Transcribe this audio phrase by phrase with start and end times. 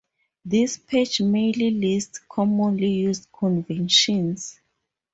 [0.43, 4.59] This page merely lists commonly used conventions.